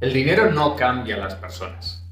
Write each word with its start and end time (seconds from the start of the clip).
El 0.00 0.12
dinero 0.12 0.52
no 0.52 0.76
cambia 0.76 1.16
a 1.16 1.18
las 1.18 1.34
personas. 1.34 2.04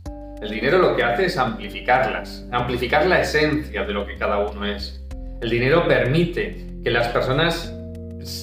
El 0.43 0.51
dinero 0.51 0.79
lo 0.79 0.96
que 0.96 1.04
hace 1.04 1.27
es 1.27 1.38
amplificarlas, 1.38 2.45
amplificar 2.51 3.06
la 3.06 3.21
esencia 3.21 3.85
de 3.85 3.93
lo 3.93 4.04
que 4.04 4.17
cada 4.17 4.38
uno 4.38 4.67
es. 4.67 5.01
El 5.40 5.51
dinero 5.51 5.87
permite 5.87 6.67
que 6.83 6.91
las 6.91 7.06
personas 7.09 7.72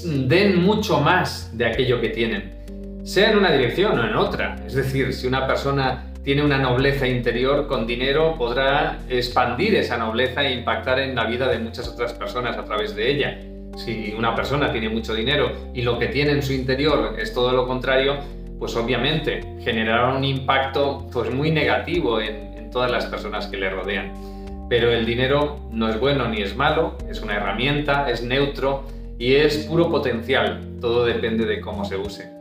den 0.06 0.64
mucho 0.64 1.02
más 1.02 1.52
de 1.58 1.66
aquello 1.66 2.00
que 2.00 2.08
tienen, 2.08 2.54
sea 3.04 3.32
en 3.32 3.38
una 3.38 3.52
dirección 3.52 4.00
o 4.00 4.08
en 4.08 4.16
otra. 4.16 4.56
Es 4.66 4.76
decir, 4.76 5.12
si 5.12 5.28
una 5.28 5.46
persona 5.46 6.06
tiene 6.24 6.42
una 6.42 6.60
nobleza 6.60 7.06
interior, 7.06 7.68
con 7.68 7.86
dinero 7.86 8.38
podrá 8.38 9.00
expandir 9.10 9.76
esa 9.76 9.98
nobleza 9.98 10.42
e 10.42 10.54
impactar 10.54 11.00
en 11.00 11.16
la 11.16 11.26
vida 11.26 11.50
de 11.50 11.60
muchas 11.60 11.90
otras 11.90 12.14
personas 12.14 12.58
a 12.58 12.64
través 12.64 12.96
de 12.96 13.12
ella. 13.12 13.40
Si 13.76 14.14
una 14.18 14.34
persona 14.38 14.72
tiene 14.72 14.88
mucho 14.88 15.14
dinero 15.14 15.52
y 15.74 15.82
lo 15.82 16.00
que 16.00 16.08
tiene 16.08 16.32
en 16.32 16.44
su 16.44 16.54
interior 16.54 17.18
es 17.20 17.34
todo 17.34 17.52
lo 17.52 17.68
contrario, 17.68 18.20
pues 18.64 18.78
obviamente 18.78 19.42
generará 19.60 20.16
un 20.16 20.24
impacto 20.24 21.06
pues 21.12 21.30
muy 21.30 21.52
negativo 21.52 22.22
en, 22.22 22.54
en 22.58 22.70
todas 22.70 22.90
las 22.90 23.08
personas 23.08 23.48
que 23.48 23.58
le 23.58 23.70
rodean. 23.70 24.14
Pero 24.70 24.90
el 24.90 25.06
dinero 25.06 25.60
no 25.70 25.90
es 25.90 26.00
bueno 26.00 26.30
ni 26.30 26.42
es 26.42 26.56
malo, 26.56 26.98
es 27.10 27.20
una 27.20 27.36
herramienta, 27.36 28.10
es 28.10 28.24
neutro 28.24 28.86
y 29.20 29.36
es 29.36 29.58
puro 29.66 29.90
potencial, 29.90 30.62
todo 30.80 31.04
depende 31.04 31.46
de 31.46 31.60
cómo 31.60 31.84
se 31.84 31.98
use. 31.98 32.32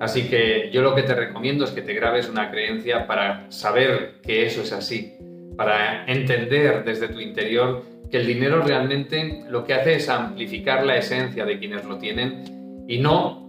Así 0.00 0.28
que 0.28 0.68
yo 0.72 0.82
lo 0.82 0.96
que 0.96 1.04
te 1.04 1.14
recomiendo 1.14 1.64
es 1.64 1.70
que 1.70 1.82
te 1.82 1.94
grabes 1.94 2.28
una 2.28 2.50
creencia 2.50 3.06
para 3.06 3.48
saber 3.48 4.14
que 4.20 4.46
eso 4.46 4.62
es 4.62 4.72
así, 4.72 5.14
para 5.56 6.06
entender 6.06 6.82
desde 6.82 7.06
tu 7.06 7.20
interior 7.20 7.84
que 8.10 8.16
el 8.16 8.26
dinero 8.26 8.62
realmente 8.62 9.44
lo 9.48 9.62
que 9.62 9.74
hace 9.74 9.94
es 9.94 10.08
amplificar 10.08 10.84
la 10.84 10.96
esencia 10.96 11.44
de 11.44 11.56
quienes 11.60 11.84
lo 11.84 11.98
tienen 11.98 12.84
y 12.88 12.98
no 12.98 13.47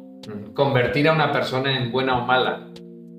convertir 0.53 1.07
a 1.07 1.13
una 1.13 1.31
persona 1.31 1.77
en 1.77 1.91
buena 1.91 2.17
o 2.17 2.25
mala. 2.25 2.67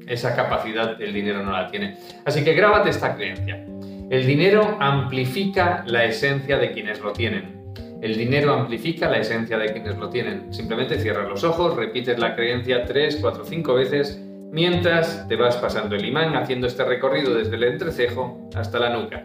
Esa 0.06 0.34
capacidad 0.34 1.00
el 1.00 1.12
dinero 1.12 1.42
no 1.42 1.52
la 1.52 1.68
tiene. 1.68 1.96
Así 2.24 2.42
que 2.44 2.54
grábate 2.54 2.90
esta 2.90 3.14
creencia. 3.14 3.64
El 4.10 4.26
dinero 4.26 4.76
amplifica 4.80 5.84
la 5.86 6.04
esencia 6.04 6.58
de 6.58 6.72
quienes 6.72 7.00
lo 7.00 7.12
tienen. 7.12 7.60
El 8.02 8.16
dinero 8.16 8.54
amplifica 8.54 9.08
la 9.08 9.18
esencia 9.18 9.58
de 9.58 9.72
quienes 9.72 9.96
lo 9.98 10.08
tienen. 10.08 10.52
Simplemente 10.52 10.98
cierras 10.98 11.28
los 11.28 11.44
ojos, 11.44 11.76
repites 11.76 12.18
la 12.18 12.34
creencia 12.34 12.86
3, 12.86 13.18
4, 13.20 13.44
5 13.44 13.74
veces 13.74 14.20
mientras 14.50 15.28
te 15.28 15.36
vas 15.36 15.56
pasando 15.56 15.94
el 15.94 16.04
imán 16.04 16.34
haciendo 16.34 16.66
este 16.66 16.84
recorrido 16.84 17.34
desde 17.34 17.56
el 17.56 17.64
entrecejo 17.64 18.48
hasta 18.54 18.78
la 18.78 18.90
nuca. 18.90 19.24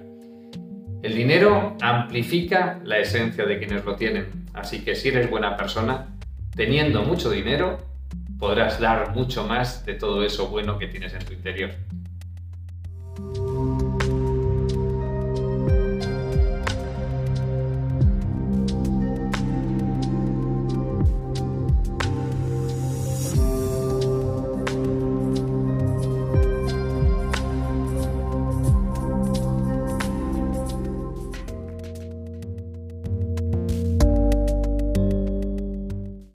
El 1.02 1.16
dinero 1.16 1.78
amplifica 1.82 2.80
la 2.84 3.00
esencia 3.00 3.46
de 3.46 3.60
quienes 3.60 3.86
lo 3.86 3.96
tienen. 3.96 4.46
Así 4.54 4.84
que 4.84 4.96
si 4.96 5.10
eres 5.10 5.30
buena 5.30 5.56
persona, 5.56 6.15
teniendo 6.56 7.04
mucho 7.04 7.30
dinero, 7.30 7.78
podrás 8.40 8.80
dar 8.80 9.14
mucho 9.16 9.46
más 9.46 9.86
de 9.86 9.94
todo 9.94 10.24
eso 10.24 10.48
bueno 10.48 10.78
que 10.78 10.88
tienes 10.88 11.14
en 11.14 11.26
tu 11.26 11.34
interior. 11.34 11.72